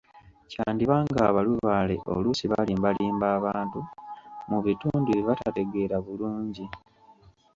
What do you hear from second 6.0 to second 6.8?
bulungi.